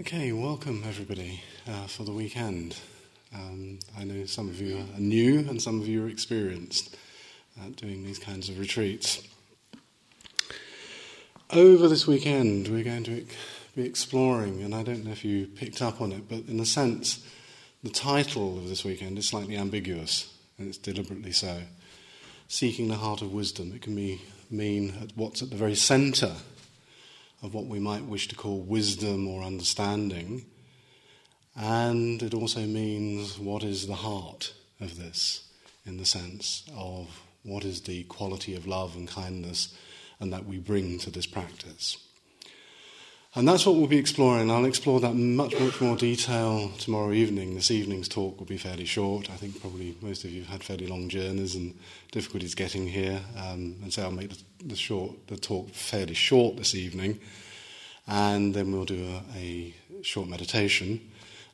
[0.00, 2.76] Okay, welcome everybody uh, for the weekend.
[3.34, 6.96] Um, I know some of you are new and some of you are experienced
[7.62, 9.22] at doing these kinds of retreats.
[11.50, 13.26] Over this weekend, we're going to
[13.76, 16.64] be exploring, and I don't know if you picked up on it, but in a
[16.64, 17.26] sense,
[17.82, 21.60] the title of this weekend is slightly ambiguous, and it's deliberately so.
[22.48, 23.72] Seeking the heart of wisdom.
[23.74, 26.36] It can be, mean what's at the very centre
[27.42, 30.46] of what we might wish to call wisdom or understanding.
[31.56, 35.48] And it also means what is the heart of this,
[35.84, 39.74] in the sense of what is the quality of love and kindness
[40.20, 41.98] and that we bring to this practice.
[43.34, 44.50] And that's what we'll be exploring.
[44.50, 47.54] I'll explore that much, much more detail tomorrow evening.
[47.54, 49.30] This evening's talk will be fairly short.
[49.30, 51.74] I think probably most of you have had fairly long journeys and
[52.10, 53.22] difficulties getting here.
[53.38, 57.20] Um, and so I'll make the, the, short, the talk fairly short this evening.
[58.06, 59.02] And then we'll do
[59.34, 61.00] a, a short meditation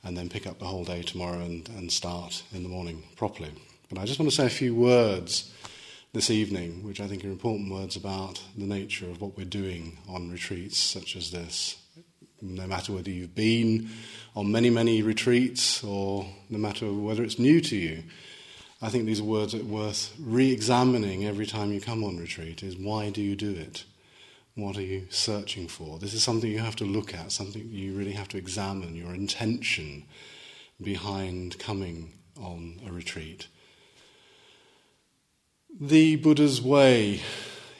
[0.03, 3.53] and then pick up the whole day tomorrow and, and start in the morning properly.
[3.89, 5.55] But I just want to say a few words
[6.15, 9.99] this evening, which I think are important words about the nature of what we're doing
[10.09, 11.77] on retreats such as this.
[12.41, 13.91] No matter whether you've been
[14.35, 18.05] on many, many retreats or no matter whether it's new to you,
[18.81, 22.17] I think these are words that are worth re examining every time you come on
[22.17, 23.85] retreat is why do you do it?
[24.55, 25.99] What are you searching for?
[25.99, 29.15] This is something you have to look at, something you really have to examine your
[29.15, 30.05] intention
[30.81, 33.49] behind coming on a retreat.
[35.77, 37.21] The Buddha's way,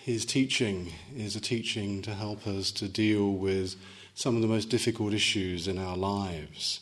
[0.05, 3.77] his teaching, is a teaching to help us to deal with
[4.15, 6.81] some of the most difficult issues in our lives,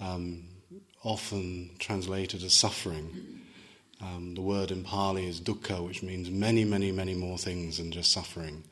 [0.00, 0.44] um,
[1.02, 3.40] often translated as suffering.
[4.02, 7.90] Um, the word in Pali is dukkha, which means many, many, many more things than
[7.90, 8.64] just suffering.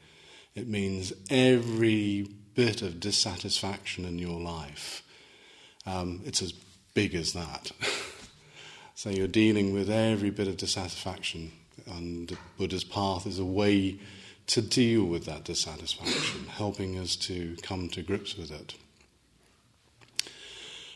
[0.54, 5.02] It means every bit of dissatisfaction in your life.
[5.86, 6.52] Um, it's as
[6.92, 7.72] big as that.
[8.94, 11.52] so you're dealing with every bit of dissatisfaction
[11.86, 13.98] and the Buddha's path is a way
[14.48, 18.74] to deal with that dissatisfaction, helping us to come to grips with it.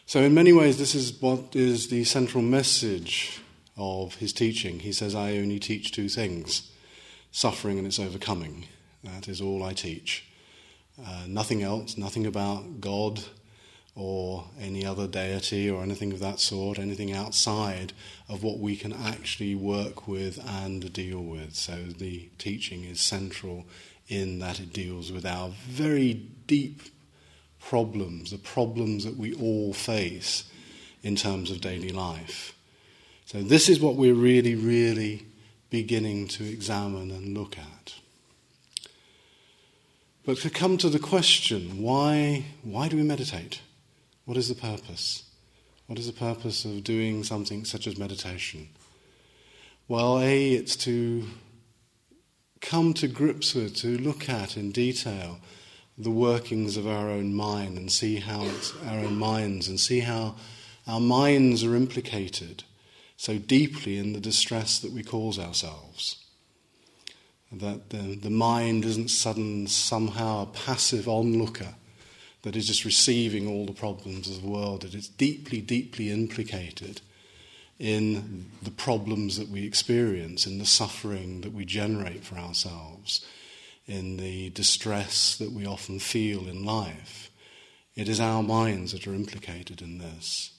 [0.07, 3.41] So, in many ways, this is what is the central message
[3.77, 4.81] of his teaching.
[4.81, 6.71] He says, I only teach two things
[7.33, 8.67] suffering and its overcoming.
[9.05, 10.25] That is all I teach.
[11.05, 13.23] Uh, nothing else, nothing about God
[13.97, 17.95] or any other deity or anything of that sort, anything outside
[18.29, 21.55] of what we can actually work with and deal with.
[21.55, 23.65] So the teaching is central
[24.07, 26.13] in that it deals with our very
[26.47, 26.83] deep
[27.59, 30.45] problems, the problems that we all face
[31.03, 32.55] in terms of daily life.
[33.25, 35.27] So this is what we're really, really
[35.71, 37.95] beginning to examine and look at.
[40.25, 43.61] But to come to the question, why, why do we meditate?
[44.27, 45.23] What is the purpose?
[45.87, 48.69] What is the purpose of doing something such as meditation?
[49.87, 51.29] Well, A, it's to
[52.61, 55.39] come to grips with, to look at in detail
[55.97, 60.01] the workings of our own mind and see how it's our own minds and see
[60.01, 60.35] how
[60.89, 62.65] our minds are implicated
[63.17, 66.17] so deeply in the distress that we cause ourselves.
[67.53, 71.77] That the, the mind isn't sudden, somehow a passive onlooker
[72.47, 74.83] that is just receiving all the problems of the world.
[74.83, 77.01] that It is deeply, deeply implicated
[77.77, 83.27] in the problems that we experience, in the suffering that we generate for ourselves,
[83.89, 87.33] in the distress that we often feel in life.
[87.97, 90.53] It is our minds that are implicated in this.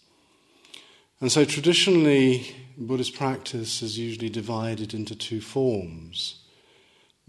[1.22, 6.42] And so traditionally, Buddhist practice is usually divided into two forms.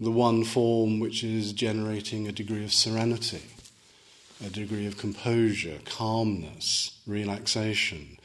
[0.01, 3.43] The one form which is generating a degree of serenity
[4.45, 8.17] a degree of composure, calmness, relaxation,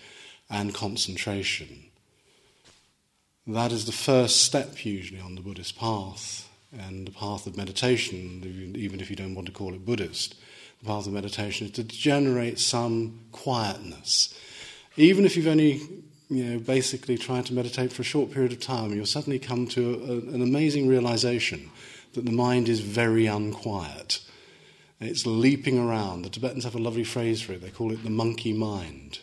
[0.48, 1.84] and concentration.
[3.46, 8.74] That is the first step, usually, on the Buddhist path, and the path of meditation,
[8.76, 10.34] even if you don't want to call it Buddhist.
[10.80, 14.38] The path of meditation is to generate some quietness.
[14.96, 15.80] Even if you've only
[16.28, 19.66] you know, basically tried to meditate for a short period of time, you'll suddenly come
[19.68, 21.70] to a, an amazing realization
[22.14, 24.23] that the mind is very unquiet
[25.00, 26.22] it's leaping around.
[26.22, 27.62] The Tibetans have a lovely phrase for it.
[27.62, 29.18] They call it the monkey mind.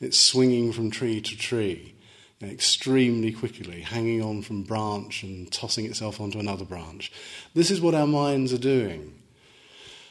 [0.00, 1.94] It's swinging from tree to tree
[2.42, 7.10] extremely quickly, hanging on from branch and tossing itself onto another branch.
[7.54, 9.14] This is what our minds are doing.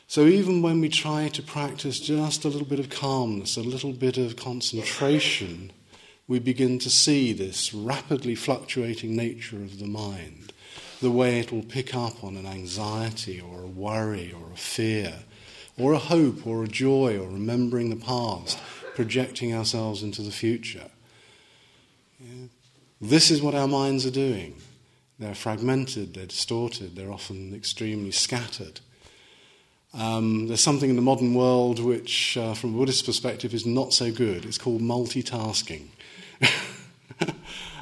[0.08, 3.94] So even when we try to practice just a little bit of calmness, a little
[3.94, 5.72] bit of concentration,
[6.28, 10.54] we begin to see this rapidly fluctuating nature of the mind
[11.02, 15.20] the way it will pick up on an anxiety or a worry or a fear
[15.78, 18.58] or a hope, or a joy, or remembering the past,
[18.96, 20.90] projecting ourselves into the future.
[22.20, 22.48] Yeah.
[23.02, 24.56] This is what our minds are doing.
[25.20, 28.80] They're fragmented, they're distorted, they're often extremely scattered.
[29.94, 33.94] Um, there's something in the modern world which, uh, from a Buddhist perspective, is not
[33.94, 34.46] so good.
[34.46, 35.88] It's called multitasking.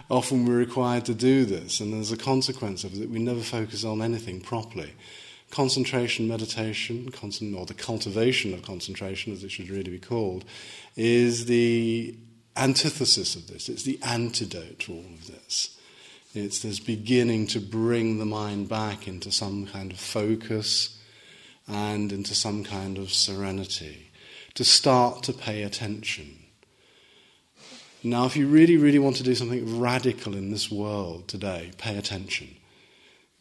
[0.09, 3.41] Often we're required to do this, and there's a consequence of it that we never
[3.41, 4.93] focus on anything properly.
[5.49, 7.11] Concentration, meditation,
[7.55, 10.45] or the cultivation of concentration, as it should really be called,
[10.95, 12.15] is the
[12.57, 13.69] antithesis of this.
[13.69, 15.79] It's the antidote to all of this.
[16.35, 20.99] It's this beginning to bring the mind back into some kind of focus
[21.67, 24.11] and into some kind of serenity,
[24.55, 26.42] to start to pay attention.
[28.05, 31.97] Now, if you really, really want to do something radical in this world today, pay
[31.97, 32.55] attention.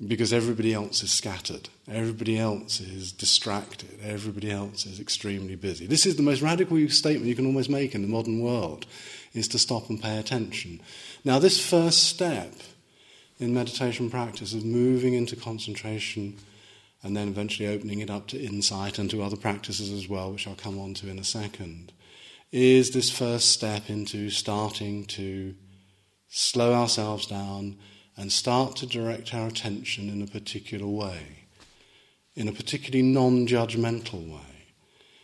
[0.05, 5.87] Because everybody else is scattered, everybody else is distracted, everybody else is extremely busy.
[5.87, 8.87] This is the most radical statement you can almost make in the modern world,
[9.33, 10.81] is to stop and pay attention.
[11.25, 12.53] Now, this first step
[13.39, 16.37] in meditation practice is moving into concentration
[17.03, 20.47] and then eventually opening it up to insight and to other practices as well, which
[20.47, 21.93] I'll come on to in a second,
[22.53, 25.55] is this first step into starting to
[26.29, 27.79] slow ourselves down
[28.17, 31.47] and start to direct our attention in a particular way,
[32.35, 34.67] in a particularly non judgmental way,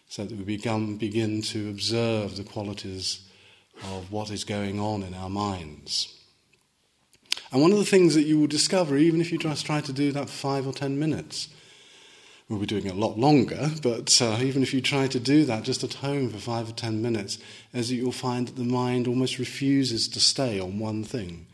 [0.09, 3.29] so that we become, begin to observe the qualities
[3.85, 6.15] of what is going on in our minds.
[7.53, 9.93] And one of the things that you will discover, even if you just try to
[9.93, 11.49] do that for five or ten minutes,
[12.49, 15.65] we'll be doing a lot longer, but uh, even if you try to do that
[15.65, 17.39] just at home for five or ten minutes,
[17.75, 21.47] as you'll find that the mind almost refuses to stay on one thing.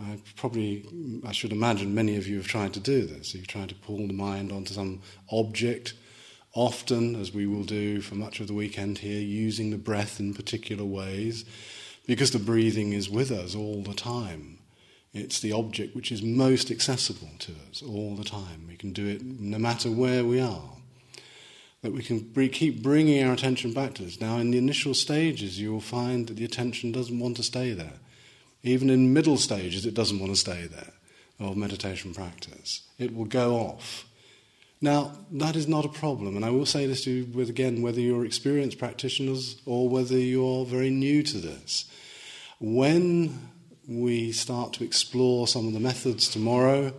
[0.00, 0.86] I probably,
[1.26, 3.34] I should imagine many of you have tried to do this.
[3.34, 5.92] You've tried to pull the mind onto some object,
[6.54, 10.32] often, as we will do for much of the weekend here, using the breath in
[10.32, 11.44] particular ways,
[12.06, 14.59] because the breathing is with us all the time.
[15.12, 18.66] It's the object which is most accessible to us all the time.
[18.68, 20.70] We can do it no matter where we are.
[21.82, 24.20] That we can keep bringing our attention back to this.
[24.20, 27.72] Now, in the initial stages, you will find that the attention doesn't want to stay
[27.72, 27.94] there.
[28.62, 30.92] Even in middle stages, it doesn't want to stay there
[31.40, 32.82] of meditation practice.
[32.98, 34.04] It will go off.
[34.82, 37.82] Now, that is not a problem, and I will say this to you with again,
[37.82, 41.90] whether you're experienced practitioners or whether you're very new to this.
[42.60, 43.49] When
[43.90, 46.94] we start to explore some of the methods tomorrow,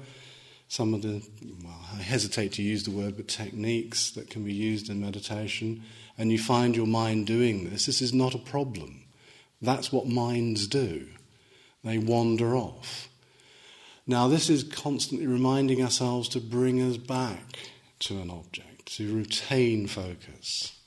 [0.68, 1.22] some of the,
[1.64, 5.84] well, I hesitate to use the word, but techniques that can be used in meditation,
[6.18, 9.04] and you find your mind doing this, this is not a problem.
[9.62, 11.08] That's what minds do.
[11.84, 13.08] They wander off.
[14.06, 19.88] Now, this is constantly reminding ourselves to bring us back to an object, to retain
[19.88, 20.81] focus.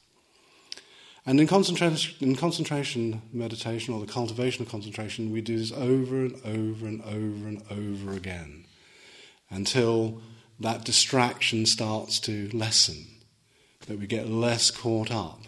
[1.27, 6.17] And in concentration, in concentration meditation or the cultivation of concentration, we do this over
[6.27, 8.67] and over and over and over again
[9.49, 10.21] until
[10.61, 13.07] that distraction starts to lessen,
[13.87, 15.41] that we get less caught up.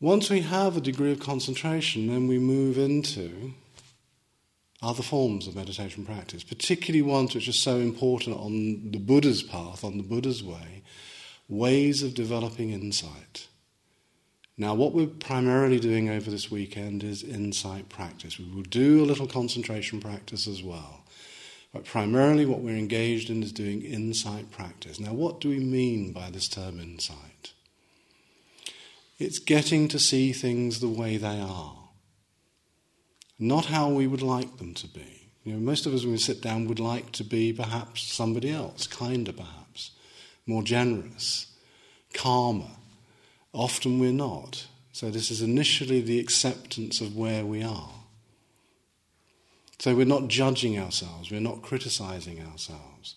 [0.00, 3.52] Once we have a degree of concentration, then we move into
[4.80, 9.82] other forms of meditation practice, particularly ones which are so important on the Buddha's path,
[9.82, 10.82] on the Buddha's way,
[11.48, 13.48] ways of developing insight.
[14.56, 18.38] Now, what we're primarily doing over this weekend is insight practice.
[18.38, 21.04] We will do a little concentration practice as well.
[21.72, 24.98] But primarily, what we're engaged in is doing insight practice.
[24.98, 27.52] Now, what do we mean by this term insight?
[29.18, 31.76] It's getting to see things the way they are,
[33.38, 35.30] not how we would like them to be.
[35.44, 38.50] You know, most of us, when we sit down, would like to be perhaps somebody
[38.50, 39.57] else, kinder perhaps
[40.48, 41.46] more generous,
[42.14, 42.70] calmer.
[43.52, 44.66] Often we're not.
[44.92, 47.92] So, this is initially the acceptance of where we are.
[49.78, 53.14] So, we're not judging ourselves, we're not criticizing ourselves.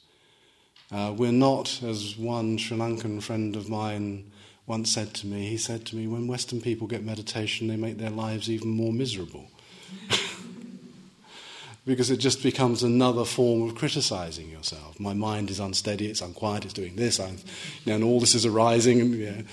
[0.92, 4.30] Uh, we're not, as one Sri Lankan friend of mine
[4.68, 7.98] once said to me, he said to me, when Western people get meditation, they make
[7.98, 9.50] their lives even more miserable.
[11.86, 15.00] because it just becomes another form of criticizing yourself.
[15.00, 17.26] My mind is unsteady, it's unquiet, it's doing this, you
[17.88, 19.44] know, and all this is arising, and you know,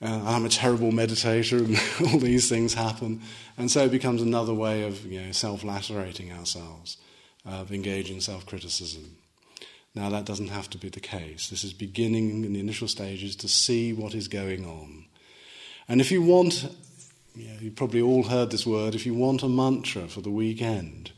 [0.00, 3.20] uh, I'm a terrible meditator, and all these things happen.
[3.56, 6.96] And so it becomes another way of you know, self lacerating ourselves,
[7.44, 9.16] of engaging self criticism.
[9.94, 11.48] Now, that doesn't have to be the case.
[11.48, 15.06] This is beginning in the initial stages to see what is going on.
[15.88, 16.68] And if you want,
[17.34, 21.10] you you've probably all heard this word, if you want a mantra for the weekend,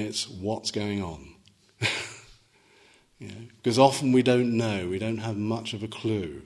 [0.00, 1.34] it's what's going on.
[3.56, 6.42] Because often we don't know, we don't have much of a clue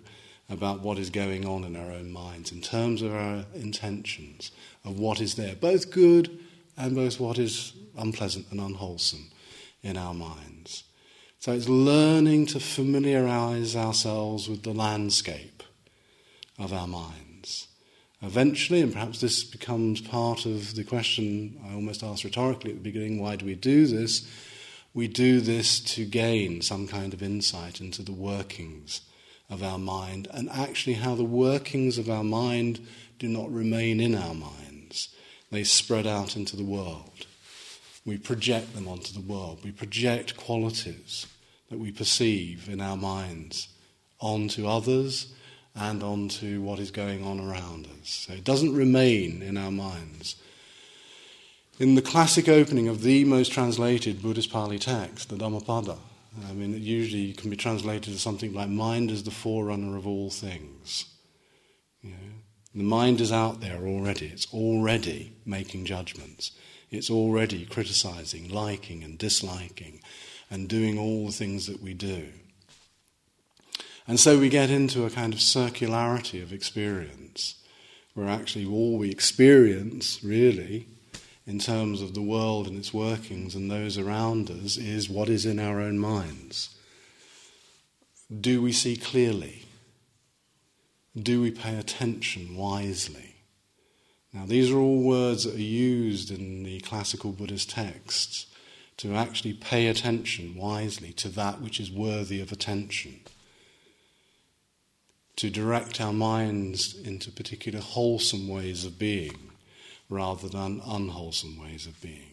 [0.49, 4.51] about what is going on in our own minds in terms of our intentions,
[4.85, 6.39] of what is there, both good
[6.77, 9.31] and both what is unpleasant and unwholesome
[9.83, 10.85] in our minds.
[11.41, 15.63] So it's learning to familiarize ourselves with the landscape
[16.59, 17.22] of our minds.
[18.23, 22.83] Eventually, and perhaps this becomes part of the question I almost asked rhetorically at the
[22.83, 24.29] beginning why do we do this?
[24.95, 29.01] We do this to gain some kind of insight into the workings
[29.51, 32.87] of our mind and actually how the workings of our mind
[33.19, 35.09] do not remain in our minds,
[35.51, 37.27] they spread out into the world.
[38.05, 39.61] We project them onto the world.
[39.65, 41.27] We project qualities
[41.71, 43.69] that we perceive in our minds
[44.21, 45.33] onto others
[45.75, 48.27] and onto what is going on around us.
[48.27, 50.37] So it doesn't remain in our minds.
[51.79, 55.97] In the classic opening of the most translated Buddhist Pali text, the Dhammapada,
[56.49, 60.07] I mean, it usually can be translated as something like mind is the forerunner of
[60.07, 61.07] all things.
[62.03, 62.17] You know,
[62.75, 66.53] the mind is out there already, it's already making judgments.
[66.91, 70.01] It's already criticizing, liking, and disliking,
[70.51, 72.29] and doing all the things that we do.
[74.07, 77.55] And so we get into a kind of circularity of experience,
[78.15, 80.87] where actually all we experience, really,
[81.47, 85.47] in terms of the world and its workings and those around us, is what is
[85.47, 86.77] in our own minds.
[88.41, 89.67] Do we see clearly?
[91.21, 93.37] Do we pay attention wisely?
[94.33, 98.47] Now, these are all words that are used in the classical Buddhist texts
[98.97, 103.21] to actually pay attention wisely to that which is worthy of attention,
[105.37, 109.51] to direct our minds into particular wholesome ways of being
[110.09, 112.33] rather than unwholesome ways of being.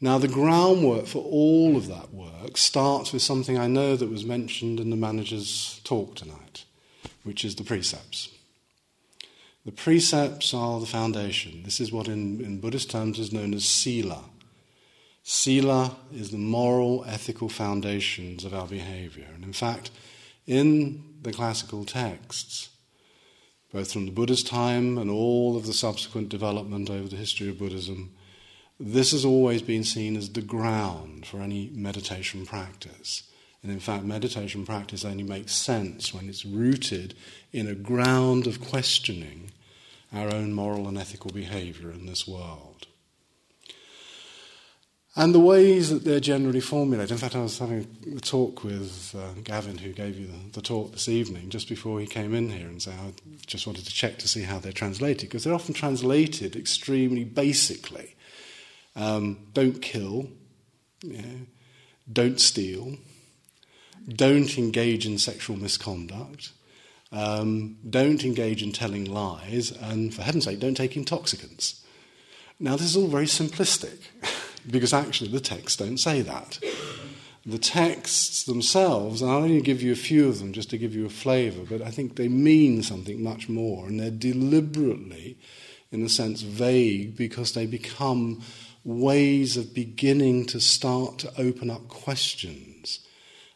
[0.00, 4.24] Now, the groundwork for all of that work starts with something I know that was
[4.24, 6.64] mentioned in the manager's talk tonight,
[7.22, 8.30] which is the precepts.
[9.66, 11.62] The precepts are the foundation.
[11.64, 14.24] This is what in, in Buddhist terms is known as sila.
[15.22, 19.28] Sila is the moral, ethical foundations of our behavior.
[19.34, 19.90] And in fact,
[20.46, 22.70] in the classical texts,
[23.72, 27.58] both from the Buddha's time and all of the subsequent development over the history of
[27.58, 28.12] Buddhism,
[28.78, 33.24] this has always been seen as the ground for any meditation practice.
[33.62, 37.14] And in fact, meditation practice only makes sense when it's rooted
[37.52, 39.50] in a ground of questioning
[40.12, 42.86] our own moral and ethical behavior in this world.
[45.16, 47.10] And the ways that they're generally formulated.
[47.10, 47.86] In fact, I was having
[48.16, 51.98] a talk with uh, Gavin, who gave you the, the, talk this evening, just before
[51.98, 53.12] he came in here, and so I
[53.44, 58.14] just wanted to check to see how they're translated, because they're often translated extremely basically.
[58.94, 60.28] Um, don't kill,
[62.12, 62.96] don't steal,
[64.08, 66.52] don't engage in sexual misconduct,
[67.12, 71.84] um, don't engage in telling lies, and for heaven's sake, don't take intoxicants.
[72.58, 73.98] Now, this is all very simplistic,
[74.70, 76.58] because actually the texts don't say that.
[77.46, 80.94] The texts themselves, and I'll only give you a few of them just to give
[80.94, 85.38] you a flavour, but I think they mean something much more, and they're deliberately,
[85.90, 88.42] in a sense, vague because they become
[88.84, 93.00] ways of beginning to start to open up questions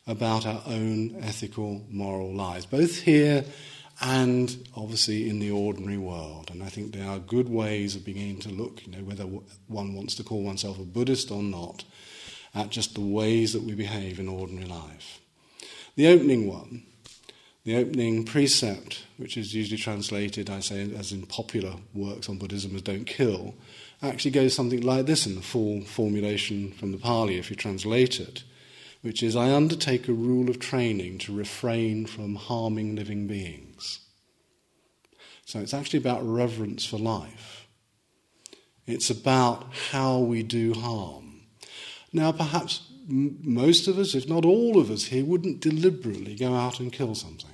[0.06, 3.44] about our own ethical, moral lives, both here
[4.00, 6.50] and obviously in the ordinary world.
[6.50, 9.24] And I think there are good ways of beginning to look, you know, whether
[9.68, 11.84] one wants to call oneself a Buddhist or not,
[12.54, 15.20] at just the ways that we behave in ordinary life.
[15.96, 16.82] The opening one,
[17.64, 22.74] the opening precept, which is usually translated, I say, as in popular works on Buddhism
[22.74, 23.54] as don't kill,
[24.02, 28.20] actually goes something like this in the full formulation from the Pali, if you translate
[28.20, 28.42] it
[29.04, 33.73] which is I undertake a rule of training to refrain from harming living beings.
[35.44, 37.66] So it's actually about reverence for life.
[38.86, 41.42] It's about how we do harm.
[42.12, 46.80] Now, perhaps most of us, if not all of us here, wouldn't deliberately go out
[46.80, 47.50] and kill something.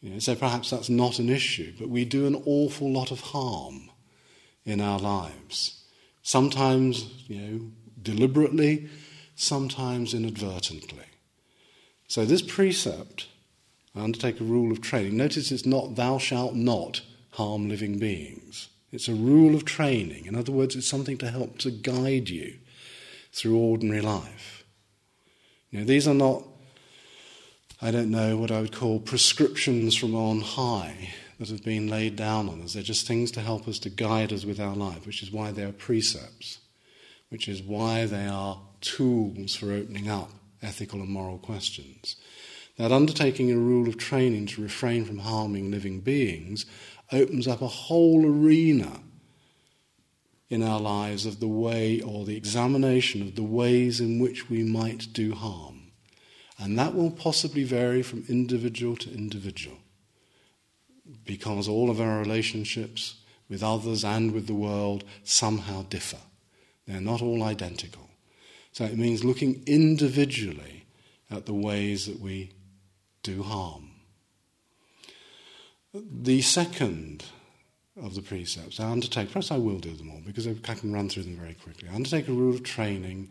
[0.00, 3.20] You know, so perhaps that's not an issue, but we do an awful lot of
[3.20, 3.90] harm
[4.64, 5.84] in our lives.
[6.22, 7.60] Sometimes, you know,
[8.02, 8.88] deliberately,
[9.34, 11.06] sometimes inadvertently.
[12.06, 13.28] So, this precept,
[13.94, 15.16] I undertake a rule of training.
[15.16, 18.68] Notice it's not thou shalt not harm living beings.
[18.92, 20.26] It's a rule of training.
[20.26, 22.58] In other words, it's something to help to guide you
[23.32, 24.64] through ordinary life.
[25.74, 26.44] Know, these are not,
[27.82, 31.10] I don't know, what I would call prescriptions from on high
[31.40, 32.74] that have been laid down on us.
[32.74, 35.50] They're just things to help us to guide us with our life, which is why
[35.50, 36.60] they are precepts,
[37.28, 40.30] which is why they are tools for opening up
[40.62, 42.16] ethical and moral questions.
[42.76, 46.66] That undertaking a rule of training to refrain from harming living beings
[47.12, 49.00] opens up a whole arena
[50.48, 54.62] in our lives of the way or the examination of the ways in which we
[54.62, 55.92] might do harm.
[56.58, 59.78] And that will possibly vary from individual to individual
[61.24, 63.16] because all of our relationships
[63.48, 66.18] with others and with the world somehow differ.
[66.86, 68.08] They're not all identical.
[68.72, 70.86] So it means looking individually
[71.30, 72.50] at the ways that we
[73.24, 73.90] do harm.
[75.92, 77.24] The second
[78.00, 81.08] of the precepts I undertake, perhaps I will do them all because I can run
[81.08, 81.88] through them very quickly.
[81.88, 83.30] I undertake a rule of training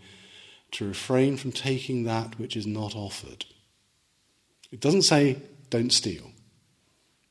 [0.72, 3.46] to refrain from taking that which is not offered.
[4.72, 5.38] It doesn't say
[5.70, 6.32] don't steal.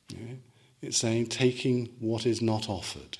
[0.08, 0.34] Yeah?
[0.80, 3.18] It's saying taking what is not offered.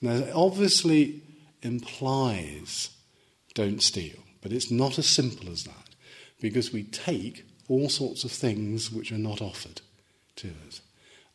[0.00, 1.22] Now, it obviously
[1.62, 2.90] implies
[3.54, 5.94] don't steal, but it's not as simple as that
[6.40, 9.80] because we take all sorts of things which are not offered
[10.36, 10.80] to us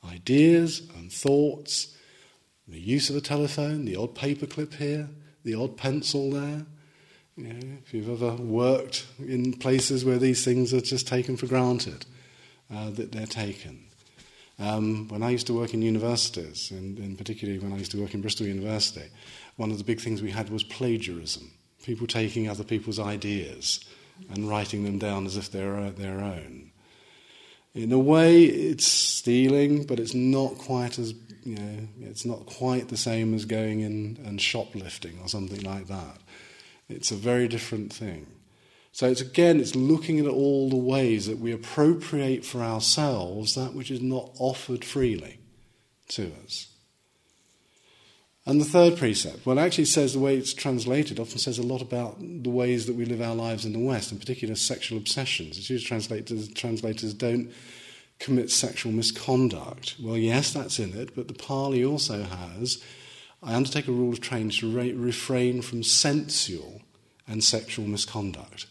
[0.10, 1.96] ideas and thoughts,
[2.68, 5.10] the use of a telephone, the odd paperclip here,
[5.44, 6.66] the odd pencil there.
[7.38, 11.48] You know, if you've ever worked in places where these things are just taken for
[11.48, 12.06] granted,
[12.74, 13.84] uh, that they're taken.
[14.60, 18.02] Um, when I used to work in universities, and, and, particularly when I used to
[18.02, 19.10] work in Bristol University,
[19.56, 21.52] one of the big things we had was plagiarism.
[21.84, 23.84] People taking other people's ideas
[24.30, 26.72] and writing them down as if they're uh, their own.
[27.74, 31.14] In a way, it's stealing, but it's not quite as
[31.44, 35.88] you know, it's not quite the same as going in and shoplifting or something like
[35.88, 36.18] that.
[36.90, 38.28] It's a very different thing.
[38.92, 43.74] So it's again, it's looking at all the ways that we appropriate for ourselves that
[43.74, 45.40] which is not offered freely
[46.10, 46.71] to us.
[48.46, 51.64] And the third precept, well, it actually says the way it's translated often says a
[51.64, 54.98] lot about the ways that we live our lives in the West, in particular sexual
[54.98, 55.58] obsessions.
[55.58, 57.52] It's usually translated as translators don't
[58.18, 59.96] commit sexual misconduct.
[60.02, 62.84] Well, yes, that's in it, but the Pali also has
[63.44, 66.82] I undertake a rule of training to re- refrain from sensual
[67.28, 68.68] and sexual misconduct.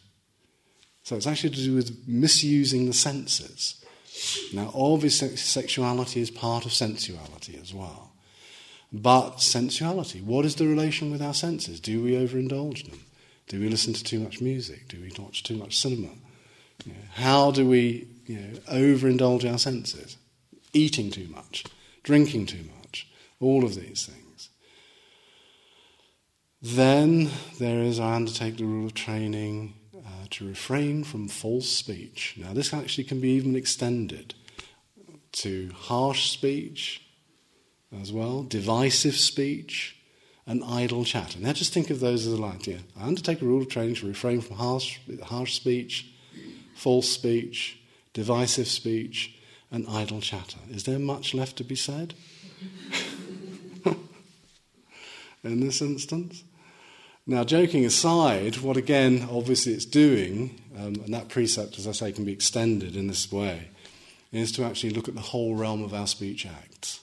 [1.03, 3.85] So it's actually to do with misusing the senses.
[4.53, 8.13] Now, obviously, sexuality is part of sensuality as well.
[8.93, 11.81] But sensuality, what is the relation with our senses?
[11.81, 13.01] Do we overindulge them?
[13.47, 14.89] Do we listen to too much music?
[14.89, 16.09] Do we watch too much cinema?
[17.15, 20.17] How do we you know, overindulge our senses?
[20.73, 21.65] Eating too much,
[22.03, 24.49] drinking too much, all of these things.
[26.63, 32.35] Then there is, I undertake the rule of training uh, to refrain from false speech.
[32.37, 34.35] Now, this actually can be even extended
[35.33, 37.03] to harsh speech
[37.99, 39.97] as well, divisive speech,
[40.47, 41.39] and idle chatter.
[41.39, 42.81] Now, just think of those as a line here.
[42.99, 46.13] I undertake a rule of training to refrain from harsh, harsh speech,
[46.75, 47.79] false speech,
[48.13, 49.37] divisive speech,
[49.71, 50.59] and idle chatter.
[50.71, 52.15] Is there much left to be said?
[55.45, 56.43] In this instance?
[57.27, 62.13] Now, joking aside, what again, obviously, it's doing, um, and that precept, as I say,
[62.13, 63.69] can be extended in this way,
[64.33, 67.00] is to actually look at the whole realm of our speech acts,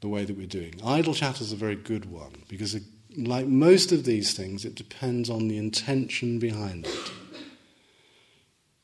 [0.00, 0.80] the way that we're doing.
[0.84, 2.82] Idle chatter is a very good one because, it,
[3.16, 7.12] like most of these things, it depends on the intention behind it.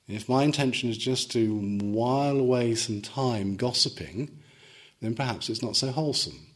[0.09, 4.31] If my intention is just to while away some time gossiping,
[5.01, 6.47] then perhaps it's not so wholesome.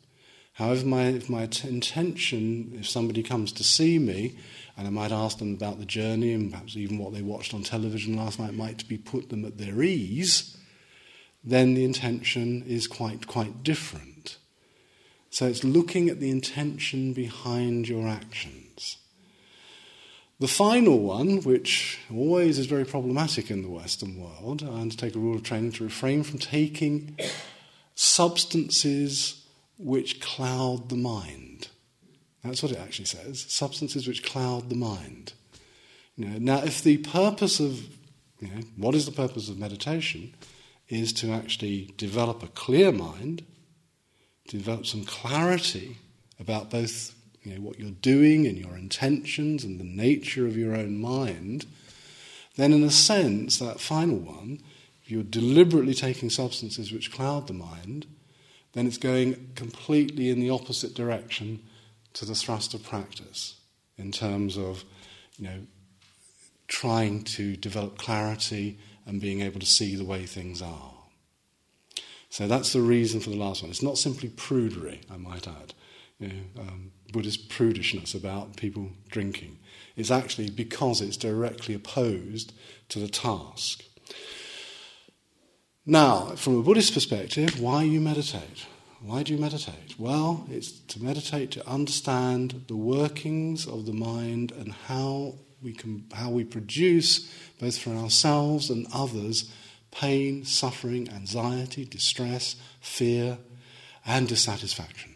[0.54, 4.36] However, my, if my t- intention, if somebody comes to see me,
[4.76, 7.62] and I might ask them about the journey and perhaps even what they watched on
[7.62, 10.56] television last night might be put them at their ease,
[11.42, 14.36] then the intention is quite, quite different.
[15.30, 18.98] So it's looking at the intention behind your actions.
[20.40, 25.18] The final one, which always is very problematic in the Western world, I undertake a
[25.18, 27.16] rule of training to refrain from taking
[27.94, 29.46] substances
[29.78, 31.68] which cloud the mind.
[32.42, 35.34] That's what it actually says substances which cloud the mind.
[36.16, 37.80] You know, now, if the purpose of,
[38.40, 40.34] you know, what is the purpose of meditation?
[40.88, 43.44] Is to actually develop a clear mind,
[44.58, 45.98] develop some clarity
[46.38, 50.74] about both you know, what you're doing and your intentions and the nature of your
[50.74, 51.66] own mind,
[52.56, 54.60] then in a sense, that final one,
[55.02, 58.06] if you're deliberately taking substances which cloud the mind,
[58.72, 61.60] then it's going completely in the opposite direction
[62.12, 63.56] to the thrust of practice
[63.96, 64.84] in terms of,
[65.38, 65.60] you know,
[66.68, 70.92] trying to develop clarity and being able to see the way things are.
[72.30, 73.70] So that's the reason for the last one.
[73.70, 75.74] It's not simply prudery, I might add.
[76.20, 79.58] you know, um, Buddhist prudishness about people drinking.
[79.96, 82.52] It's actually because it's directly opposed
[82.88, 83.82] to the task.
[85.84, 88.66] Now, from a Buddhist perspective, why do you meditate?
[89.02, 89.98] Why do you meditate?
[89.98, 96.04] Well, it's to meditate to understand the workings of the mind and how we can
[96.12, 99.50] how we produce both for ourselves and others
[99.90, 103.38] pain, suffering, anxiety, distress, fear,
[104.06, 105.14] and dissatisfaction.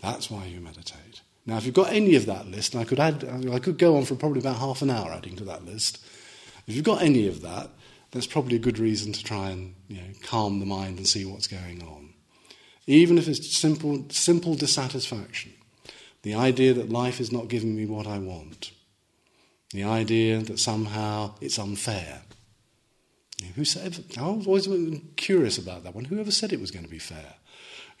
[0.00, 1.22] That's why you meditate.
[1.46, 3.96] Now, if you've got any of that list, and I could add, I could go
[3.96, 6.04] on for probably about half an hour adding to that list.
[6.66, 7.70] If you've got any of that,
[8.12, 11.24] that's probably a good reason to try and you know, calm the mind and see
[11.24, 12.10] what's going on.
[12.86, 15.52] Even if it's simple, simple dissatisfaction,
[16.22, 18.72] the idea that life is not giving me what I want,
[19.72, 22.22] the idea that somehow it's unfair.
[23.54, 24.04] Who said?
[24.18, 24.68] I was always
[25.16, 26.06] curious about that one.
[26.06, 27.34] Whoever said it was going to be fair?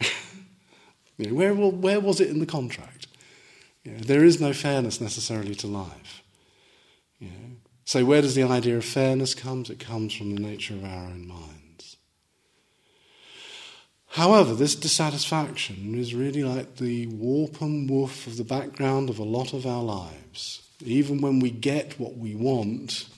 [1.18, 3.06] you know, where, where was it in the contract?
[3.84, 6.22] You know, there is no fairness necessarily to life.
[7.18, 9.64] You know, so, where does the idea of fairness come?
[9.68, 11.96] It comes from the nature of our own minds.
[14.12, 19.24] However, this dissatisfaction is really like the warp and woof of the background of a
[19.24, 20.62] lot of our lives.
[20.84, 23.08] Even when we get what we want,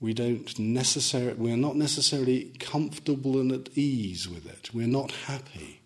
[0.00, 4.72] we don't necessarily, we're not necessarily comfortable and at ease with it.
[4.72, 5.80] We're not happy.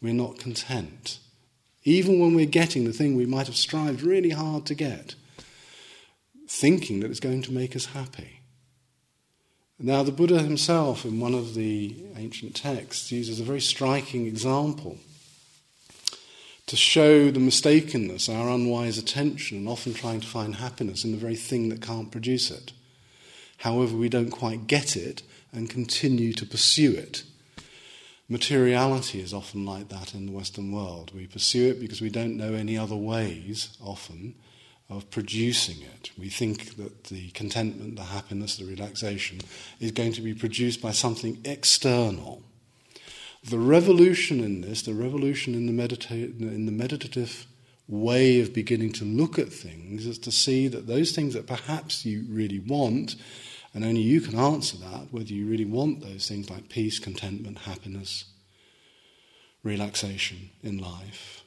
[0.00, 1.18] We're not content.
[1.84, 5.14] Even when we're getting the thing we might have strived really hard to get
[6.48, 8.40] thinking that it's going to make us happy.
[9.78, 14.98] Now, the Buddha himself, in one of the ancient texts, uses a very striking example
[16.66, 21.18] to show the mistakenness, our unwise attention, and often trying to find happiness in the
[21.18, 22.72] very thing that can't produce it.
[23.58, 27.22] However, we don't quite get it and continue to pursue it.
[28.28, 31.12] Materiality is often like that in the Western world.
[31.14, 34.34] We pursue it because we don't know any other ways, often,
[34.90, 36.10] of producing it.
[36.18, 39.40] We think that the contentment, the happiness, the relaxation
[39.80, 42.42] is going to be produced by something external.
[43.42, 47.46] The revolution in this, the revolution in the, medita- in the meditative
[47.86, 52.04] way of beginning to look at things, is to see that those things that perhaps
[52.04, 53.16] you really want,
[53.74, 57.58] and only you can answer that, whether you really want those things like peace, contentment,
[57.58, 58.24] happiness,
[59.62, 61.42] relaxation in life.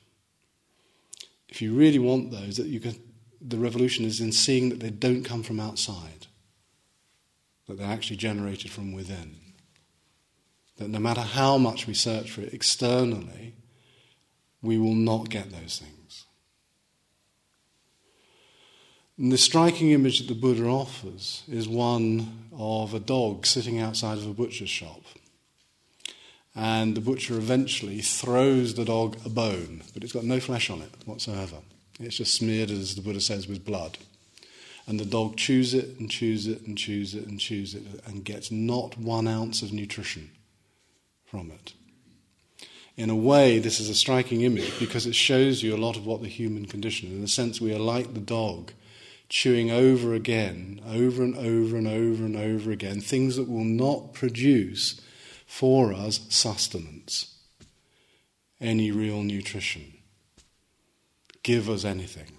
[1.50, 2.96] If you really want those, that you can
[3.42, 6.28] the revolution is in seeing that they don't come from outside,
[7.68, 9.38] that they're actually generated from within.
[10.78, 13.56] That no matter how much we search for it externally,
[14.62, 16.01] we will not get those things.
[19.18, 24.18] And the striking image that the Buddha offers is one of a dog sitting outside
[24.18, 25.02] of a butcher's shop.
[26.56, 30.82] And the butcher eventually throws the dog a bone, but it's got no flesh on
[30.82, 31.58] it whatsoever.
[32.00, 33.98] It's just smeared, as the Buddha says, with blood.
[34.88, 38.26] And the dog chews it and chews it and chews it and chews it and
[38.26, 40.32] gets not one ounce of nutrition
[41.24, 41.74] from it.
[42.98, 46.06] In a way, this is a striking image because it shows you a lot of
[46.06, 47.18] what the human condition is.
[47.18, 48.74] In a sense, we are like the dog,
[49.32, 54.14] chewing over again, over and over and over and over again, things that will not
[54.14, 55.02] produce
[55.48, 57.36] for us sustenance,
[58.60, 59.94] any real nutrition
[61.44, 62.32] give us anything.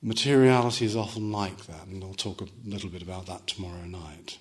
[0.00, 4.38] Materiality is often like that, and I'll talk a little bit about that tomorrow night.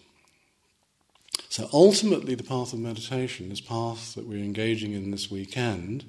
[1.49, 6.05] So ultimately, the path of meditation, this path that we're engaging in this weekend,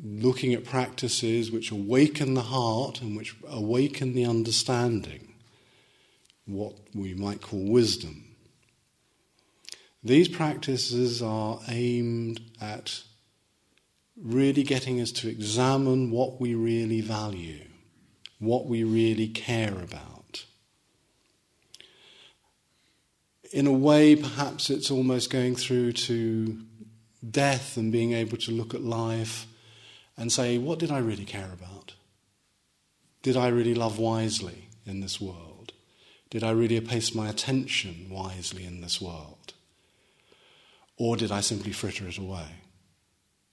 [0.00, 5.34] looking at practices which awaken the heart and which awaken the understanding,
[6.46, 8.24] what we might call wisdom.
[10.02, 13.02] These practices are aimed at
[14.20, 17.66] really getting us to examine what we really value,
[18.38, 20.44] what we really care about.
[23.52, 26.58] In a way, perhaps it's almost going through to
[27.30, 29.46] death and being able to look at life
[30.16, 31.94] and say, what did I really care about?
[33.22, 35.72] Did I really love wisely in this world?
[36.30, 39.54] Did I really place my attention wisely in this world?
[40.96, 42.46] Or did I simply fritter it away?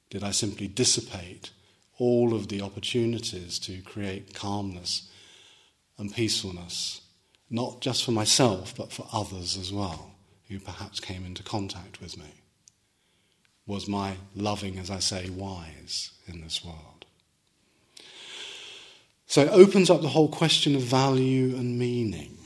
[0.10, 1.52] Did I simply dissipate
[1.98, 5.10] all of the opportunities to create calmness
[5.98, 7.02] and peacefulness,
[7.50, 10.12] not just for myself, but for others as well,
[10.48, 12.34] who perhaps came into contact with me?
[13.68, 17.06] Was my loving, as I say, wise in this world?
[19.28, 22.38] So it opens up the whole question of value and meaning.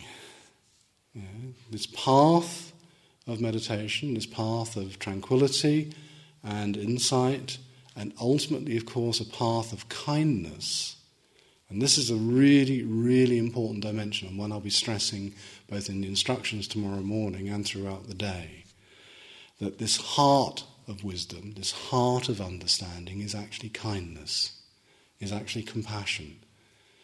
[1.72, 2.74] This path
[3.26, 5.94] of meditation, this path of tranquility,
[6.44, 7.58] and insight,
[7.96, 10.98] and ultimately, of course, a path of kindness.
[11.70, 15.34] And this is a really, really important dimension, and one I'll be stressing
[15.70, 18.66] both in the instructions tomorrow morning and throughout the day.
[19.60, 24.62] That this heart of wisdom, this heart of understanding, is actually kindness,
[25.20, 26.40] is actually compassion.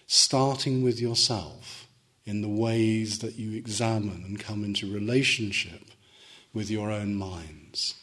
[0.07, 1.87] Starting with yourself
[2.25, 5.85] in the ways that you examine and come into relationship
[6.53, 7.95] with your own minds.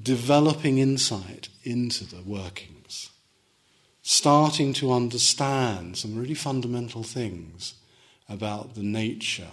[0.00, 3.10] Developing insight into the workings.
[4.02, 7.74] Starting to understand some really fundamental things
[8.28, 9.50] about the nature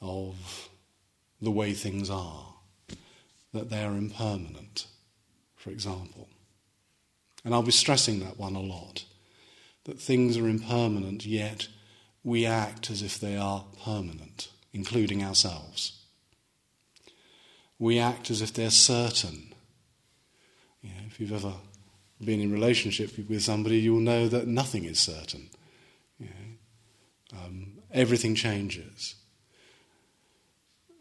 [0.00, 0.68] of
[1.40, 2.53] the way things are
[3.54, 4.86] that they are impermanent,
[5.56, 6.28] for example.
[7.44, 9.04] And I'll be stressing that one a lot
[9.84, 11.68] that things are impermanent, yet
[12.22, 16.00] we act as if they are permanent, including ourselves.
[17.78, 19.52] We act as if they're certain.
[20.82, 21.52] If you've ever
[22.22, 25.50] been in relationship with somebody, you'll know that nothing is certain.
[27.32, 29.16] Um, everything changes.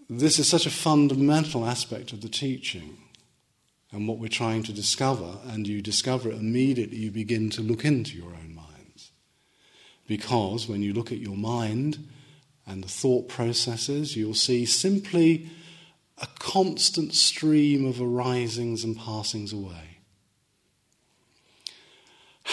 [0.09, 2.97] This is such a fundamental aspect of the teaching
[3.91, 7.85] and what we're trying to discover, and you discover it immediately, you begin to look
[7.85, 9.11] into your own minds.
[10.07, 12.07] Because when you look at your mind
[12.65, 15.49] and the thought processes, you'll see simply
[16.17, 19.92] a constant stream of arisings and passings away.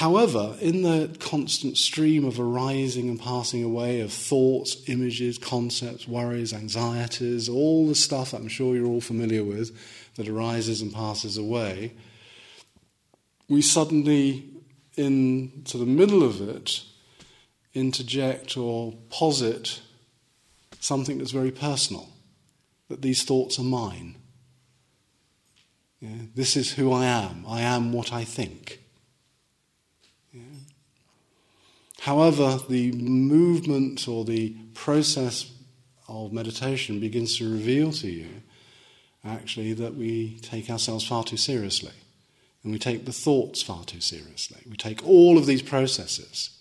[0.01, 6.55] However, in the constant stream of arising and passing away of thoughts, images, concepts, worries,
[6.55, 9.77] anxieties, all the stuff I'm sure you're all familiar with
[10.15, 11.93] that arises and passes away,
[13.47, 14.49] we suddenly,
[14.97, 16.83] into the middle of it,
[17.75, 19.83] interject or posit
[20.81, 22.09] something that's very personal
[22.89, 24.17] that these thoughts are mine.
[26.01, 27.45] Yeah, this is who I am.
[27.47, 28.80] I am what I think.
[32.01, 35.53] However, the movement or the process
[36.09, 38.29] of meditation begins to reveal to you
[39.23, 41.93] actually that we take ourselves far too seriously.
[42.63, 44.63] And we take the thoughts far too seriously.
[44.69, 46.59] We take all of these processes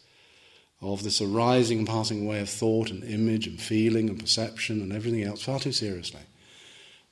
[0.82, 4.92] of this arising and passing away of thought and image and feeling and perception and
[4.92, 6.22] everything else far too seriously.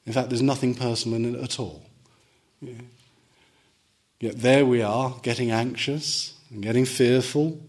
[0.06, 1.86] In fact, there's nothing personal in it at all.
[2.62, 2.74] Yeah.
[4.20, 7.62] Yet there we are, getting anxious and getting fearful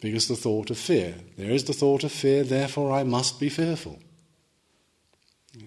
[0.00, 1.14] because the thought of fear.
[1.36, 3.98] There is the thought of fear, therefore I must be fearful.
[5.54, 5.64] Yeah.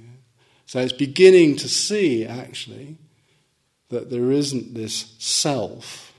[0.65, 2.98] So it's beginning to see, actually,
[3.89, 6.13] that there isn't this self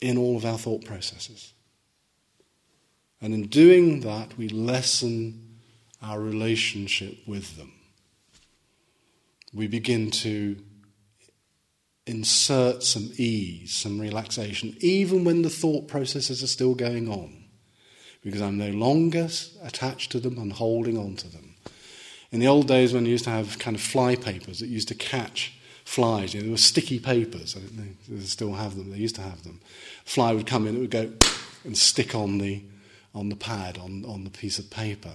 [0.00, 1.52] in all of our thought processes.
[3.20, 5.58] And in doing that, we lessen
[6.02, 7.72] our relationship with them.
[9.54, 10.56] We begin to
[12.06, 17.44] insert some ease, some relaxation, even when the thought processes are still going on,
[18.22, 19.28] because I'm no longer
[19.62, 21.54] attached to them and holding on to them.
[22.30, 24.88] In the old days, when you used to have kind of fly papers that used
[24.88, 25.52] to catch
[25.84, 27.54] flies, you know, were sticky papers.
[27.56, 28.90] I don't know they still have them.
[28.90, 29.60] They used to have them.
[30.04, 31.12] Fly would come in, it would go
[31.64, 32.62] and stick on the
[33.14, 35.12] on the pad on on the piece of paper.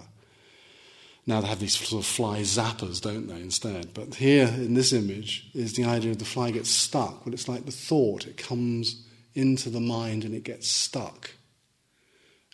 [1.28, 3.94] Now they have these sort of fly zappers, don't they, instead?
[3.94, 7.26] But here in this image is the idea of the fly gets stuck.
[7.26, 11.32] Well, it's like the thought, it comes into the mind and it gets stuck.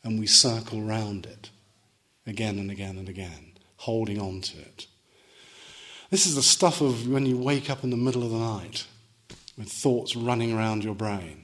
[0.04, 1.52] And we circle round it
[2.26, 4.88] again and again and again, holding on to it.
[6.10, 8.88] This is the stuff of when you wake up in the middle of the night
[9.56, 11.43] with thoughts running around your brain.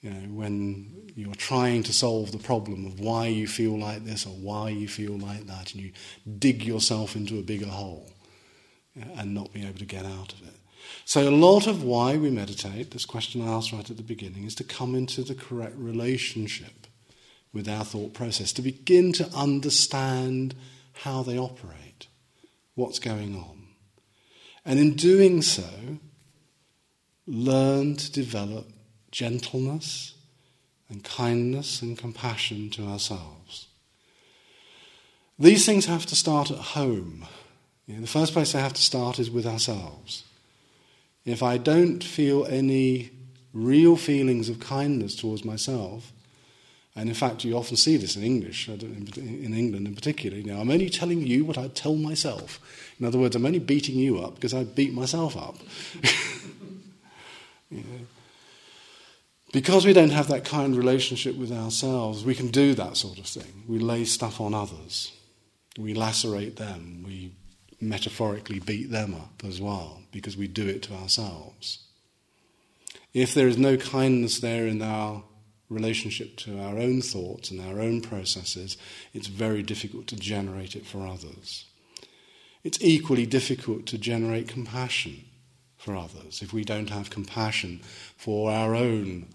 [0.00, 4.26] You know, when you're trying to solve the problem of why you feel like this
[4.26, 5.92] or why you feel like that, and you
[6.38, 8.08] dig yourself into a bigger hole
[8.96, 10.54] uh, and not be able to get out of it.
[11.04, 14.44] So, a lot of why we meditate, this question I asked right at the beginning,
[14.44, 16.86] is to come into the correct relationship
[17.52, 20.54] with our thought process, to begin to understand
[20.92, 22.06] how they operate,
[22.76, 23.66] what's going on.
[24.64, 25.98] And in doing so,
[27.26, 28.66] learn to develop
[29.10, 30.14] gentleness
[30.88, 33.66] and kindness and compassion to ourselves.
[35.38, 37.24] These things have to start at home.
[37.86, 40.24] You know, the first place they have to start is with ourselves.
[41.24, 43.10] If I don't feel any
[43.52, 46.12] real feelings of kindness towards myself,
[46.96, 50.36] and in fact, you often see this in English, in England in particular.
[50.38, 52.58] Know, I'm only telling you what I tell myself.
[52.98, 55.56] In other words, I'm only beating you up because I beat myself up.
[57.70, 58.06] you know,
[59.58, 63.26] because we don't have that kind relationship with ourselves, we can do that sort of
[63.26, 63.64] thing.
[63.66, 65.10] We lay stuff on others,
[65.76, 67.32] we lacerate them, we
[67.80, 71.80] metaphorically beat them up as well, because we do it to ourselves.
[73.12, 75.24] If there is no kindness there in our
[75.68, 78.76] relationship to our own thoughts and our own processes,
[79.12, 81.66] it's very difficult to generate it for others.
[82.62, 85.24] It's equally difficult to generate compassion
[85.76, 87.80] for others if we don't have compassion
[88.16, 89.26] for our own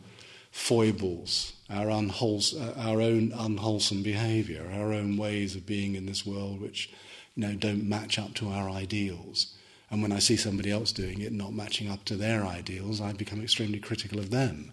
[0.53, 6.61] foibles, our, uh, our own unwholesome behavior, our own ways of being in this world
[6.61, 6.93] which
[7.35, 9.55] you know, don't match up to our ideals.
[9.89, 13.13] And when I see somebody else doing it not matching up to their ideals, I
[13.13, 14.71] become extremely critical of them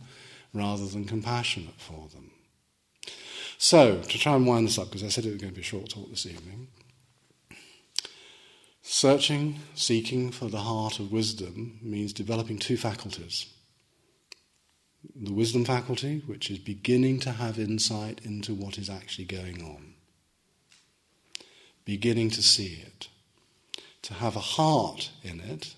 [0.53, 2.31] rather than compassionate for them.
[3.57, 5.63] So, to try and wind this up, because I said it was going to be
[5.63, 6.69] a short talk this evening,
[8.83, 13.47] searching, seeking for the heart of wisdom means developing two faculties.
[15.23, 19.93] The wisdom faculty, which is beginning to have insight into what is actually going on,
[21.85, 23.09] beginning to see it.
[24.03, 25.75] To have a heart in it,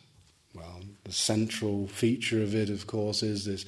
[0.54, 3.66] well, the central feature of it, of course, is this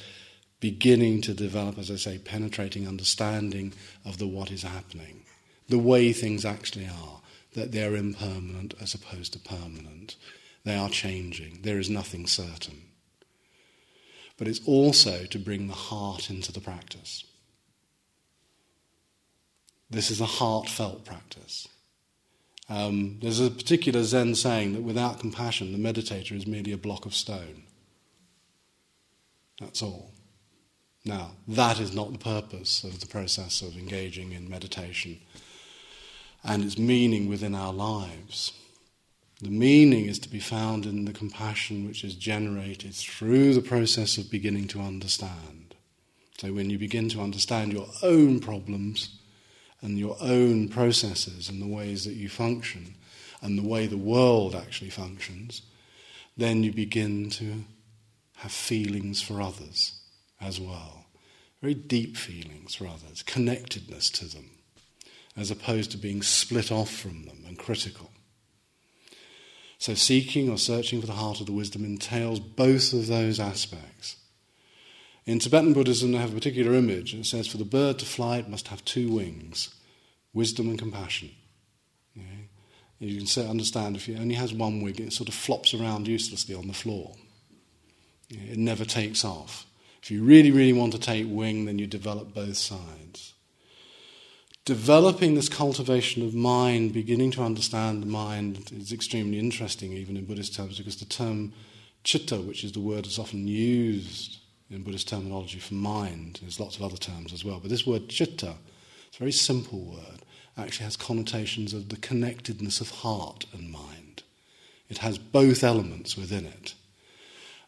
[0.60, 3.72] beginning to develop, as I say, penetrating understanding
[4.04, 5.24] of the what is happening,
[5.68, 7.20] the way things actually are,
[7.54, 10.14] that they're impermanent as opposed to permanent.
[10.62, 11.62] They are changing.
[11.62, 12.82] There is nothing certain.
[14.36, 17.24] But it's also to bring the heart into the practice.
[19.90, 21.68] This is a heartfelt practice.
[22.68, 27.06] Um, there's a particular Zen saying that without compassion, the meditator is merely a block
[27.06, 27.64] of stone.
[29.60, 30.10] That's all.
[31.04, 35.20] Now, that is not the purpose of the process of engaging in meditation
[36.42, 38.52] and its meaning within our lives.
[39.44, 44.16] The meaning is to be found in the compassion which is generated through the process
[44.16, 45.74] of beginning to understand.
[46.38, 49.20] So, when you begin to understand your own problems
[49.82, 52.94] and your own processes and the ways that you function
[53.42, 55.60] and the way the world actually functions,
[56.38, 57.64] then you begin to
[58.36, 60.00] have feelings for others
[60.40, 61.04] as well.
[61.60, 64.52] Very deep feelings for others, connectedness to them,
[65.36, 68.10] as opposed to being split off from them and critical.
[69.84, 74.16] So, seeking or searching for the heart of the wisdom entails both of those aspects.
[75.26, 77.12] In Tibetan Buddhism, they have a particular image.
[77.12, 79.74] It says, For the bird to fly, it must have two wings
[80.32, 81.32] wisdom and compassion.
[82.98, 86.54] You can understand if it only has one wing, it sort of flops around uselessly
[86.54, 87.12] on the floor.
[88.30, 89.66] It never takes off.
[90.02, 93.33] If you really, really want to take wing, then you develop both sides.
[94.64, 100.24] Developing this cultivation of mind, beginning to understand the mind, is extremely interesting, even in
[100.24, 101.52] Buddhist terms, because the term
[102.02, 104.38] chitta, which is the word that's often used
[104.70, 108.08] in Buddhist terminology for mind, there's lots of other terms as well, but this word
[108.08, 108.54] chitta,
[109.08, 110.22] it's a very simple word,
[110.56, 114.22] actually has connotations of the connectedness of heart and mind.
[114.88, 116.74] It has both elements within it.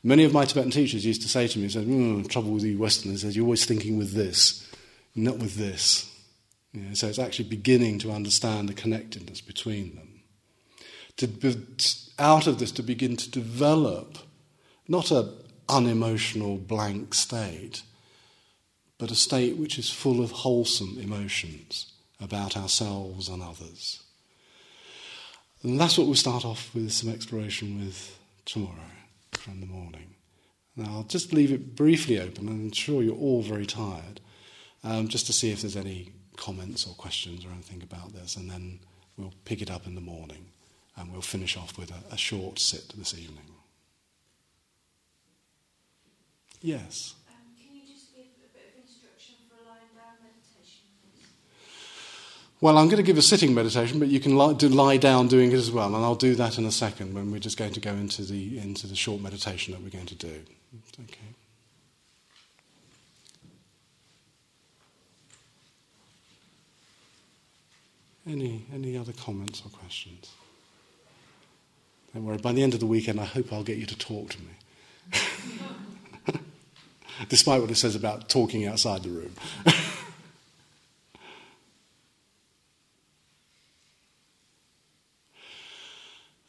[0.02, 2.78] Many of my Tibetan teachers used to say to me, said, mm, trouble with you
[2.78, 4.66] Westerners is you're always thinking with this,
[5.14, 6.11] not with this.
[6.72, 10.20] You know, so it's actually beginning to understand the connectedness between them.
[11.18, 11.57] To be,
[12.18, 14.18] out of this, to begin to develop
[14.88, 15.33] not an
[15.68, 17.83] unemotional blank state,
[18.98, 24.02] but a state which is full of wholesome emotions about ourselves and others.
[25.62, 28.92] And that's what we'll start off with some exploration with tomorrow
[29.33, 30.14] from the morning.
[30.76, 34.20] Now, I'll just leave it briefly open, I'm sure you're all very tired,
[34.85, 38.51] um, just to see if there's any comments or questions or anything about this, and
[38.51, 38.81] then
[39.16, 40.46] we'll pick it up in the morning
[40.96, 43.44] and we'll finish off with a, a short sit this evening.
[46.62, 47.14] Yes.
[47.29, 51.27] Um, can you just give a bit of instruction for a lying down meditation, please?
[52.61, 55.29] Well, I'm going to give a sitting meditation, but you can lie, do, lie down
[55.29, 57.75] doing it as well, and I'll do that in a second when we're just going
[57.75, 60.42] to go into the into the short meditation that we're going to do.
[61.05, 61.36] Okay.
[68.28, 70.32] Any any other comments or questions?
[72.12, 72.38] Don't worry.
[72.38, 75.20] By the end of the weekend, I hope I'll get you to talk to me,
[77.29, 79.33] despite what it says about talking outside the room.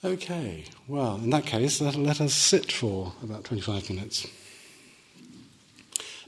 [0.08, 4.28] Okay, well, in that case, let, let us sit for about 25 minutes.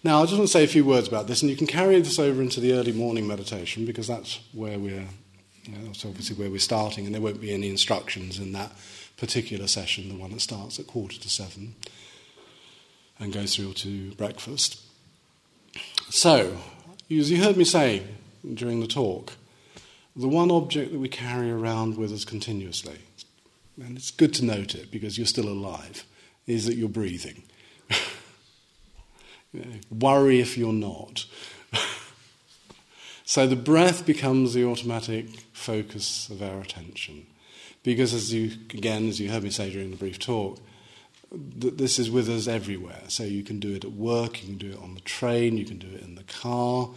[0.03, 2.01] Now, I just want to say a few words about this, and you can carry
[2.01, 5.05] this over into the early morning meditation because that's where we're,
[5.69, 8.71] you know, that's obviously where we're starting, and there won't be any instructions in that
[9.17, 11.75] particular session, the one that starts at quarter to seven
[13.19, 14.81] and goes through to breakfast.
[16.09, 16.57] So,
[17.11, 18.03] as you heard me say
[18.53, 19.33] during the talk,
[20.15, 22.99] the one object that we carry around with us continuously
[23.81, 26.05] and it's good to note it because you're still alive,
[26.47, 27.43] is that you're breathing.
[29.53, 31.25] you know, worry if you're not.
[33.29, 37.27] So the breath becomes the automatic focus of our attention.
[37.83, 40.57] Because, as you, again, as you heard me say during the brief talk,
[41.61, 43.03] th- this is with us everywhere.
[43.07, 45.65] So you can do it at work, you can do it on the train, you
[45.65, 46.89] can do it in the car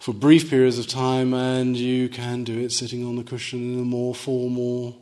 [0.00, 3.78] for brief periods of time, and you can do it sitting on the cushion in
[3.78, 5.00] a more formal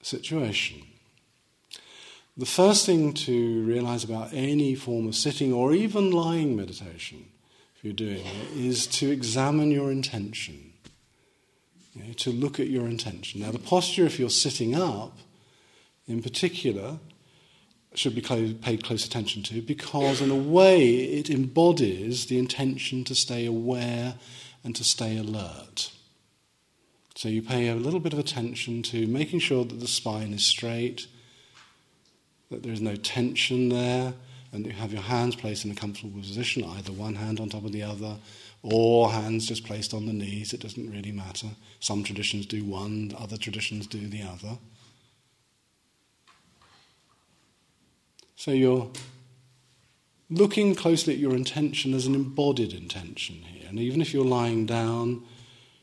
[0.00, 0.80] situation.
[2.38, 7.26] The first thing to realize about any form of sitting or even lying meditation,
[7.84, 8.24] you're doing
[8.56, 10.72] is to examine your intention.
[11.92, 13.42] You know, to look at your intention.
[13.42, 15.18] Now, the posture, if you're sitting up,
[16.08, 16.98] in particular,
[17.94, 23.14] should be paid close attention to because, in a way, it embodies the intention to
[23.14, 24.14] stay aware
[24.64, 25.92] and to stay alert.
[27.14, 30.44] So, you pay a little bit of attention to making sure that the spine is
[30.44, 31.06] straight,
[32.50, 34.14] that there is no tension there,
[34.54, 37.64] and you have your hands placed in a comfortable position, either one hand on top
[37.64, 38.16] of the other,
[38.62, 41.48] or hands just placed on the knees, it doesn't really matter.
[41.80, 44.56] Some traditions do one, other traditions do the other.
[48.36, 48.90] So you're
[50.30, 53.68] looking closely at your intention as an embodied intention here.
[53.68, 55.22] And even if you're lying down,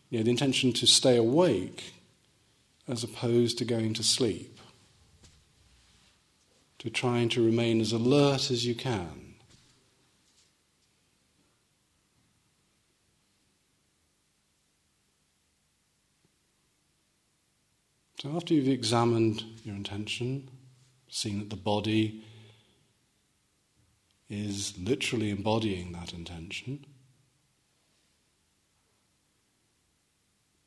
[0.09, 1.93] you know, the intention to stay awake
[2.87, 4.50] as opposed to going to sleep,
[6.81, 9.35] to trying to remain as alert as you can.
[18.19, 20.49] So, after you've examined your intention,
[21.07, 22.23] seen that the body
[24.27, 26.83] is literally embodying that intention,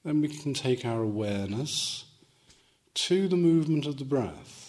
[0.04, 2.04] then we can take our awareness
[2.94, 4.63] to the movement of the breath.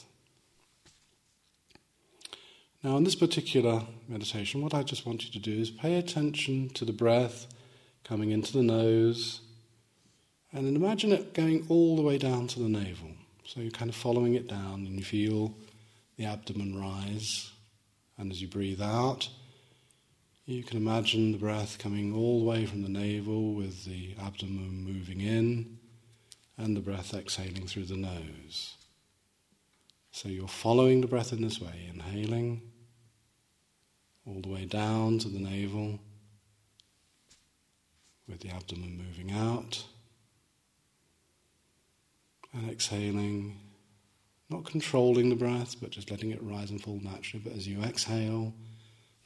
[2.85, 6.69] Now, in this particular meditation, what I just want you to do is pay attention
[6.75, 7.47] to the breath
[8.03, 9.41] coming into the nose
[10.53, 13.09] and then imagine it going all the way down to the navel.
[13.43, 15.55] So you're kind of following it down and you feel
[16.17, 17.49] the abdomen rise.
[18.19, 19.29] And as you breathe out,
[20.45, 24.83] you can imagine the breath coming all the way from the navel with the abdomen
[24.85, 25.79] moving in
[26.55, 28.75] and the breath exhaling through the nose.
[30.11, 32.61] So you're following the breath in this way, inhaling
[34.25, 35.99] all the way down to the navel
[38.27, 39.85] with the abdomen moving out
[42.53, 43.59] and exhaling,
[44.49, 47.43] not controlling the breath, but just letting it rise and fall naturally.
[47.43, 48.53] But as you exhale,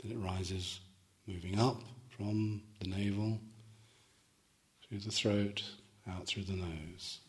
[0.01, 0.79] then it rises,
[1.27, 3.39] moving up from the navel,
[4.87, 5.63] through the throat,
[6.09, 7.19] out through the nose.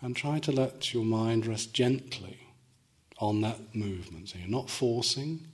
[0.00, 2.38] And try to let your mind rest gently
[3.18, 4.28] on that movement.
[4.28, 5.48] So you're not forcing,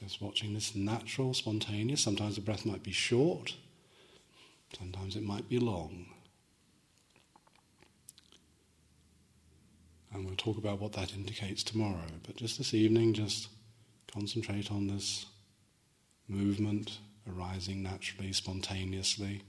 [0.00, 2.00] Just watching this natural, spontaneous.
[2.00, 3.54] Sometimes the breath might be short,
[4.78, 6.06] sometimes it might be long.
[10.12, 12.06] And we'll talk about what that indicates tomorrow.
[12.26, 13.48] But just this evening, just
[14.12, 15.26] concentrate on this
[16.26, 16.98] movement
[17.30, 19.42] arising naturally, spontaneously.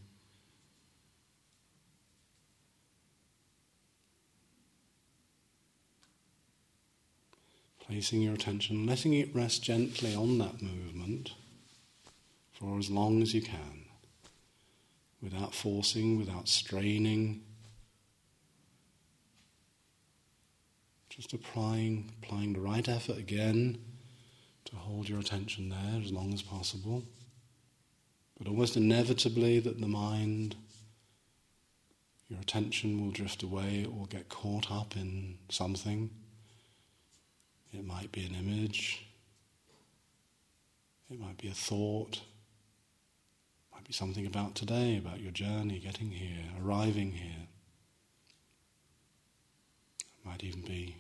[7.92, 11.34] placing your attention, letting it rest gently on that movement
[12.54, 13.84] for as long as you can,
[15.22, 17.42] without forcing, without straining.
[21.10, 23.78] Just applying, applying the right effort again
[24.64, 27.04] to hold your attention there as long as possible.
[28.42, 30.56] But almost inevitably, that the mind,
[32.28, 36.10] your attention will drift away or get caught up in something.
[37.72, 39.06] It might be an image,
[41.12, 46.10] it might be a thought, it might be something about today, about your journey, getting
[46.10, 47.48] here, arriving here.
[50.00, 50.96] It might even be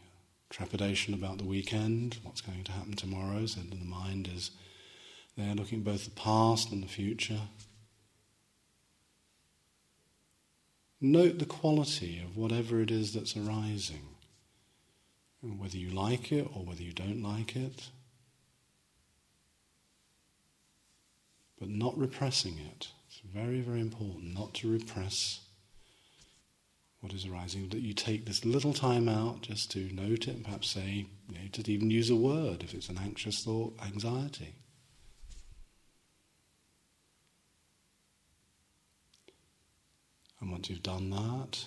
[0.51, 4.51] trepidation about the weekend, what's going to happen tomorrow, so the mind is
[5.41, 7.41] there looking both the past and the future.
[10.99, 14.07] Note the quality of whatever it is that's arising
[15.41, 17.89] whether you like it or whether you don't like it,
[21.59, 22.89] but not repressing it.
[23.07, 25.39] It's very, very important not to repress
[26.99, 30.45] what is arising, that you take this little time out just to note it and
[30.45, 34.53] perhaps say, you know, to even use a word if it's an anxious thought, anxiety.
[40.41, 41.65] And once you've done that,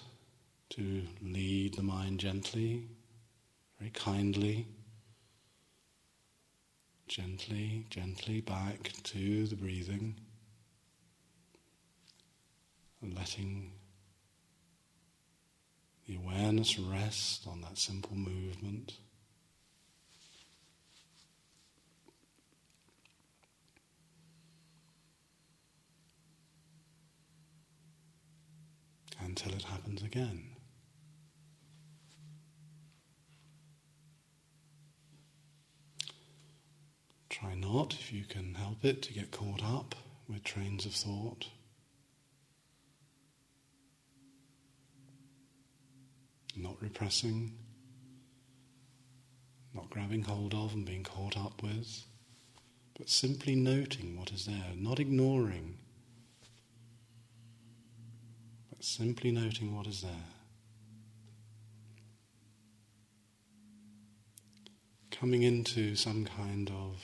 [0.71, 2.89] to lead the mind gently,
[3.79, 4.67] very kindly,
[7.07, 10.17] gently, gently back to the breathing,
[13.01, 13.71] and letting
[16.09, 18.95] the awareness rest on that simple movement.
[29.37, 30.45] Until it happens again.
[37.31, 39.97] Try not, if you can help it, to get caught up
[40.29, 41.49] with trains of thought.
[46.55, 47.55] Not repressing,
[49.75, 52.05] not grabbing hold of and being caught up with,
[52.97, 55.79] but simply noting what is there, not ignoring,
[58.71, 60.11] but simply noting what is there.
[65.11, 67.03] Coming into some kind of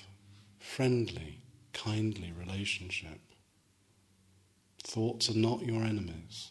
[0.59, 1.39] friendly,
[1.73, 3.21] kindly relationship.
[4.83, 6.51] Thoughts are not your enemies.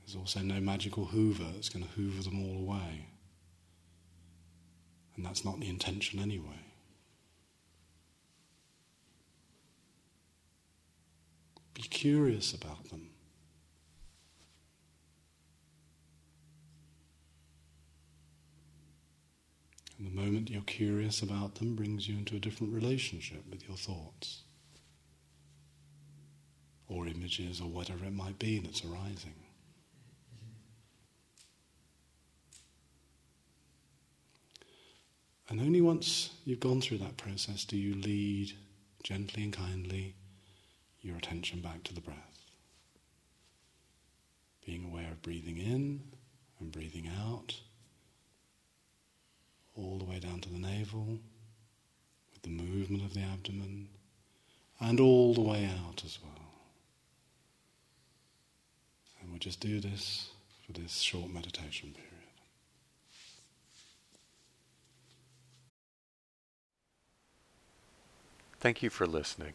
[0.00, 3.06] There's also no magical hoover that's going to hoover them all away.
[5.16, 6.69] And that's not the intention anyway.
[11.80, 13.08] Be curious about them.
[19.96, 23.78] And the moment you're curious about them brings you into a different relationship with your
[23.78, 24.42] thoughts
[26.86, 29.34] or images or whatever it might be that's arising.
[35.48, 38.52] And only once you've gone through that process do you lead
[39.02, 40.14] gently and kindly
[41.02, 42.44] your attention back to the breath.
[44.66, 46.02] Being aware of breathing in
[46.58, 47.60] and breathing out
[49.74, 51.18] all the way down to the navel,
[52.32, 53.88] with the movement of the abdomen,
[54.78, 56.32] and all the way out as well.
[59.20, 60.30] And we'll just do this
[60.66, 62.10] for this short meditation period.
[68.58, 69.54] Thank you for listening.